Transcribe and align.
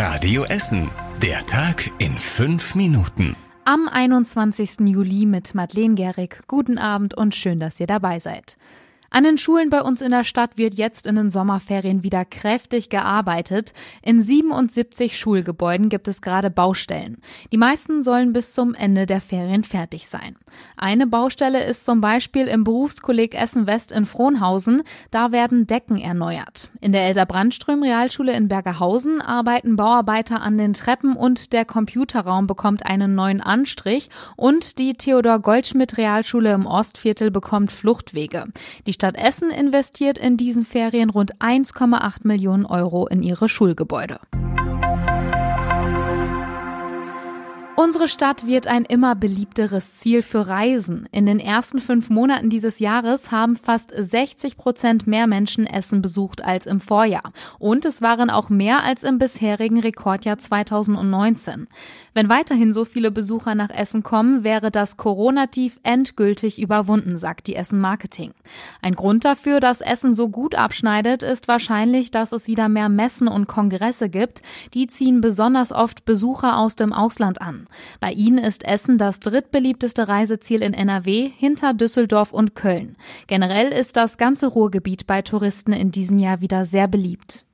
Radio 0.00 0.44
Essen. 0.44 0.88
Der 1.20 1.44
Tag 1.46 1.90
in 1.98 2.12
fünf 2.12 2.76
Minuten. 2.76 3.34
Am 3.64 3.88
21. 3.88 4.76
Juli 4.86 5.26
mit 5.26 5.56
Madeleine 5.56 5.96
Gehrig. 5.96 6.38
Guten 6.46 6.78
Abend 6.78 7.14
und 7.14 7.34
schön, 7.34 7.58
dass 7.58 7.80
ihr 7.80 7.88
dabei 7.88 8.20
seid. 8.20 8.56
An 9.10 9.24
den 9.24 9.38
Schulen 9.38 9.70
bei 9.70 9.80
uns 9.80 10.02
in 10.02 10.10
der 10.10 10.22
Stadt 10.24 10.58
wird 10.58 10.74
jetzt 10.74 11.06
in 11.06 11.16
den 11.16 11.30
Sommerferien 11.30 12.02
wieder 12.02 12.26
kräftig 12.26 12.90
gearbeitet. 12.90 13.72
In 14.02 14.20
77 14.20 15.16
Schulgebäuden 15.16 15.88
gibt 15.88 16.08
es 16.08 16.20
gerade 16.20 16.50
Baustellen. 16.50 17.22
Die 17.50 17.56
meisten 17.56 18.02
sollen 18.02 18.34
bis 18.34 18.52
zum 18.52 18.74
Ende 18.74 19.06
der 19.06 19.22
Ferien 19.22 19.64
fertig 19.64 20.08
sein. 20.08 20.36
Eine 20.76 21.06
Baustelle 21.06 21.64
ist 21.64 21.86
zum 21.86 22.02
Beispiel 22.02 22.48
im 22.48 22.64
Berufskolleg 22.64 23.34
Essen 23.34 23.66
West 23.66 23.92
in 23.92 24.04
Frohnhausen. 24.04 24.82
Da 25.10 25.32
werden 25.32 25.66
Decken 25.66 25.96
erneuert. 25.96 26.68
In 26.82 26.92
der 26.92 27.06
Elsa 27.06 27.24
Brandström 27.24 27.82
Realschule 27.82 28.36
in 28.36 28.48
Bergerhausen 28.48 29.22
arbeiten 29.22 29.76
Bauarbeiter 29.76 30.42
an 30.42 30.58
den 30.58 30.74
Treppen 30.74 31.16
und 31.16 31.54
der 31.54 31.64
Computerraum 31.64 32.46
bekommt 32.46 32.84
einen 32.84 33.14
neuen 33.14 33.40
Anstrich 33.40 34.10
und 34.36 34.78
die 34.78 34.92
Theodor 34.92 35.38
Goldschmidt 35.38 35.96
Realschule 35.96 36.52
im 36.52 36.66
Ostviertel 36.66 37.30
bekommt 37.30 37.72
Fluchtwege. 37.72 38.44
Die 38.86 38.97
Stadt 38.98 39.14
Essen 39.16 39.52
investiert 39.52 40.18
in 40.18 40.36
diesen 40.36 40.64
Ferien 40.64 41.08
rund 41.08 41.36
1,8 41.36 42.26
Millionen 42.26 42.66
Euro 42.66 43.06
in 43.06 43.22
ihre 43.22 43.48
Schulgebäude. 43.48 44.18
Unsere 47.80 48.08
Stadt 48.08 48.44
wird 48.44 48.66
ein 48.66 48.84
immer 48.84 49.14
beliebteres 49.14 49.94
Ziel 49.94 50.22
für 50.22 50.48
Reisen. 50.48 51.08
In 51.12 51.26
den 51.26 51.38
ersten 51.38 51.78
fünf 51.78 52.10
Monaten 52.10 52.50
dieses 52.50 52.80
Jahres 52.80 53.30
haben 53.30 53.54
fast 53.54 53.92
60 53.96 54.56
Prozent 54.56 55.06
mehr 55.06 55.28
Menschen 55.28 55.64
Essen 55.64 56.02
besucht 56.02 56.42
als 56.42 56.66
im 56.66 56.80
Vorjahr. 56.80 57.32
Und 57.60 57.84
es 57.84 58.02
waren 58.02 58.30
auch 58.30 58.50
mehr 58.50 58.82
als 58.82 59.04
im 59.04 59.18
bisherigen 59.18 59.78
Rekordjahr 59.78 60.38
2019. 60.38 61.68
Wenn 62.14 62.28
weiterhin 62.28 62.72
so 62.72 62.84
viele 62.84 63.12
Besucher 63.12 63.54
nach 63.54 63.70
Essen 63.70 64.02
kommen, 64.02 64.42
wäre 64.42 64.72
das 64.72 64.96
Corona-Tief 64.96 65.78
endgültig 65.84 66.60
überwunden, 66.60 67.16
sagt 67.16 67.46
die 67.46 67.54
Essen 67.54 67.78
Marketing. 67.78 68.32
Ein 68.82 68.96
Grund 68.96 69.24
dafür, 69.24 69.60
dass 69.60 69.82
Essen 69.82 70.14
so 70.14 70.30
gut 70.30 70.56
abschneidet, 70.56 71.22
ist 71.22 71.46
wahrscheinlich, 71.46 72.10
dass 72.10 72.32
es 72.32 72.48
wieder 72.48 72.68
mehr 72.68 72.88
Messen 72.88 73.28
und 73.28 73.46
Kongresse 73.46 74.08
gibt. 74.08 74.42
Die 74.74 74.88
ziehen 74.88 75.20
besonders 75.20 75.70
oft 75.70 76.04
Besucher 76.04 76.58
aus 76.58 76.74
dem 76.74 76.92
Ausland 76.92 77.40
an. 77.40 77.67
Bei 78.00 78.12
ihnen 78.12 78.38
ist 78.38 78.64
Essen 78.64 78.98
das 78.98 79.20
drittbeliebteste 79.20 80.08
Reiseziel 80.08 80.62
in 80.62 80.74
NRW 80.74 81.30
hinter 81.36 81.74
Düsseldorf 81.74 82.32
und 82.32 82.54
Köln. 82.54 82.96
Generell 83.26 83.72
ist 83.72 83.96
das 83.96 84.18
ganze 84.18 84.48
Ruhrgebiet 84.48 85.06
bei 85.06 85.22
Touristen 85.22 85.72
in 85.72 85.90
diesem 85.90 86.18
Jahr 86.18 86.40
wieder 86.40 86.64
sehr 86.64 86.88
beliebt. 86.88 87.44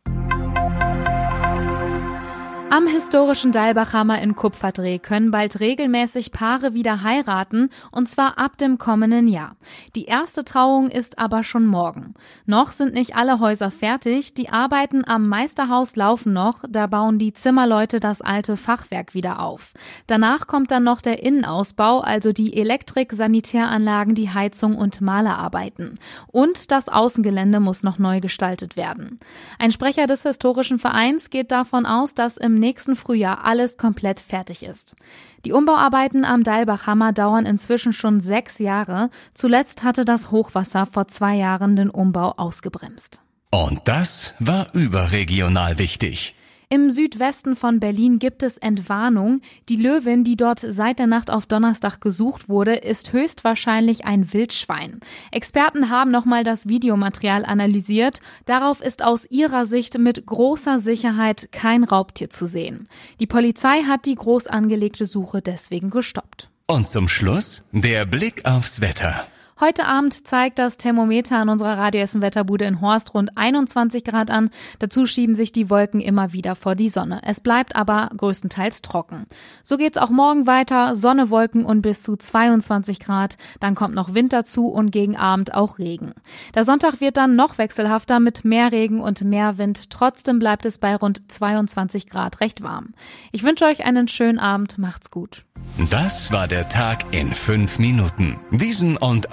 Am 2.77 2.89
historischen 2.89 3.53
Dalbachhammer 3.53 4.21
in 4.21 4.35
Kupferdreh 4.35 4.99
können 4.99 5.31
bald 5.31 5.61
regelmäßig 5.61 6.33
Paare 6.33 6.75
wieder 6.75 7.05
heiraten, 7.05 7.71
und 7.93 8.09
zwar 8.09 8.37
ab 8.37 8.59
dem 8.59 8.79
kommenden 8.79 9.29
Jahr. 9.29 9.55
Die 9.95 10.07
erste 10.07 10.45
Trauung 10.45 10.91
ist 10.91 11.21
aber 11.21 11.45
schon 11.45 11.67
morgen. 11.67 12.15
Noch 12.47 12.73
sind 12.73 12.93
nicht 12.93 13.15
alle 13.15 13.39
Häuser 13.39 13.71
fertig, 13.71 14.35
die 14.35 14.49
Arbeiten 14.49 15.07
am 15.07 15.29
Meisterhaus 15.29 15.95
laufen 15.95 16.33
noch, 16.33 16.65
da 16.69 16.89
bauen 16.89 17.21
die 17.21 17.33
Zimmerleute 17.33 18.01
das 18.01 18.21
alte 18.21 18.57
Fachwerk 18.57 19.15
wieder 19.15 19.39
auf. 19.41 19.73
Danach 20.09 20.49
kommt 20.49 20.73
dann 20.73 20.83
noch 20.83 21.01
der 21.01 21.23
Innenausbau, 21.23 22.01
also 22.01 22.33
die 22.33 22.57
Elektrik, 22.57 23.13
Sanitäranlagen, 23.13 24.17
die 24.17 24.31
Heizung 24.31 24.75
und 24.75 25.01
Malerarbeiten. 25.01 25.95
Und 26.27 26.73
das 26.73 26.89
Außengelände 26.89 27.61
muss 27.61 27.85
noch 27.85 28.01
neu 28.01 28.19
gestaltet 28.19 28.75
werden. 28.75 29.21
Ein 29.61 29.71
Sprecher 29.71 30.09
des 30.09 30.25
historischen 30.25 30.81
Vereins 30.81 31.31
geht 31.31 31.53
davon 31.53 31.87
aus, 31.87 32.15
dass 32.15 32.37
im 32.37 32.64
nächsten 32.65 32.97
Frühjahr 32.97 33.45
alles 33.45 33.77
komplett 33.77 34.21
fertig 34.21 34.63
ist. 34.63 34.97
Die 35.45 35.53
Umbauarbeiten 35.53 36.25
am 36.25 36.43
Deilbachhammer 36.43 37.13
dauern 37.13 37.45
inzwischen 37.45 37.93
schon 37.93 38.23
sechs 38.23 38.59
Jahre. 38.59 39.11
Zuletzt 39.35 39.85
hatte 39.85 40.07
das 40.07 40.31
Hochwasser 40.31 40.87
vor 40.91 41.09
zwei 41.09 41.35
Jahren 41.35 41.77
den 41.77 41.91
Umbau 41.91 42.33
ausgebremst. 42.33 43.21
Und 43.51 43.83
das 43.85 44.35
war 44.39 44.67
überregional 44.73 45.79
wichtig. 45.79 46.35
Im 46.75 46.91
Südwesten 46.91 47.55
von 47.55 47.79
Berlin 47.79 48.19
gibt 48.19 48.43
es 48.43 48.59
Entwarnung. 48.59 49.43
Die 49.69 49.77
Löwin, 49.77 50.25
die 50.25 50.35
dort 50.35 50.59
seit 50.59 50.99
der 50.99 51.07
Nacht 51.07 51.31
auf 51.31 51.47
Donnerstag 51.47 52.01
gesucht 52.01 52.49
wurde, 52.49 52.75
ist 52.75 53.13
höchstwahrscheinlich 53.13 54.07
ein 54.07 54.33
Wildschwein. 54.33 54.99
Experten 55.31 55.89
haben 55.89 56.11
nochmal 56.11 56.43
das 56.43 56.67
Videomaterial 56.67 57.45
analysiert. 57.45 58.19
Darauf 58.45 58.81
ist 58.81 59.05
aus 59.05 59.25
ihrer 59.31 59.67
Sicht 59.67 59.99
mit 59.99 60.27
großer 60.27 60.81
Sicherheit 60.81 61.49
kein 61.53 61.85
Raubtier 61.85 62.29
zu 62.29 62.45
sehen. 62.45 62.89
Die 63.21 63.29
Polizei 63.29 63.85
hat 63.85 64.05
die 64.05 64.17
groß 64.17 64.49
angelegte 64.49 65.07
Suche 65.07 65.43
deswegen 65.43 65.91
gestoppt. 65.91 66.51
Und 66.67 66.89
zum 66.89 67.07
Schluss 67.07 67.63
der 67.71 68.05
Blick 68.05 68.47
aufs 68.47 68.81
Wetter. 68.81 69.29
Heute 69.61 69.87
Abend 69.87 70.27
zeigt 70.27 70.59
das 70.59 70.79
Thermometer 70.79 71.37
an 71.37 71.49
unserer 71.49 71.79
Radioessen 71.79 72.23
Wetterbude 72.23 72.65
in 72.65 72.81
Horst 72.81 73.15
rund 73.15 73.37
21 73.37 74.03
Grad 74.03 74.29
an. 74.29 74.51
Dazu 74.81 75.07
schieben 75.07 75.37
sich 75.37 75.53
die 75.53 75.71
Wolken 75.71 76.01
immer 76.01 76.33
wieder 76.33 76.57
vor 76.57 76.75
die 76.75 76.89
Sonne. 76.89 77.21
Es 77.23 77.39
bleibt 77.39 77.77
aber 77.77 78.11
größtenteils 78.17 78.83
trocken. 78.83 79.27
So 79.63 79.77
geht's 79.77 79.97
auch 79.97 80.11
morgen 80.11 80.49
weiter. 80.49 80.97
Sonne, 80.97 81.31
Wolken 81.31 81.65
und 81.65 81.83
bis 81.83 82.03
zu 82.03 82.17
22 82.17 82.99
Grad. 82.99 83.37
Dann 83.61 83.77
kommt 83.77 83.95
noch 83.95 84.13
Wind 84.13 84.33
dazu 84.33 84.67
und 84.67 84.91
gegen 84.91 85.17
Abend 85.17 85.55
auch 85.55 85.79
Regen. 85.79 86.15
Der 86.57 86.65
Sonntag 86.65 87.01
wird 87.01 87.17
dann 87.17 87.37
noch 87.37 87.57
wechselhafter 87.57 88.19
mit 88.19 88.45
mehr 88.45 88.73
Regen 88.73 89.01
und 89.01 89.23
mehr 89.23 89.57
Wind. 89.57 89.89
Trotzdem 89.89 90.41
bleibt 90.41 90.67
es 90.67 90.79
bei 90.79 90.97
rund 90.97 91.31
22 91.31 92.11
Grad 92.11 92.41
recht 92.41 92.65
warm. 92.65 92.95
Ich 93.31 93.45
wünsche 93.45 93.67
euch 93.67 93.85
einen 93.85 94.09
schönen 94.09 94.41
Abend. 94.41 94.79
Macht's 94.79 95.13
gut. 95.13 95.45
Das 95.91 96.33
war 96.33 96.47
der 96.47 96.69
Tag 96.69 97.13
in 97.13 97.33
fünf 97.33 97.79
Minuten. 97.79 98.39
Diesen 98.51 98.97
und 98.97 99.33